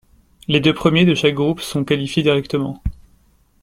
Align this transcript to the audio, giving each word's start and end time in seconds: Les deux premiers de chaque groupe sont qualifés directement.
Les 0.47 0.59
deux 0.61 0.73
premiers 0.73 1.05
de 1.05 1.13
chaque 1.13 1.35
groupe 1.35 1.61
sont 1.61 1.83
qualifés 1.85 2.23
directement. 2.23 2.81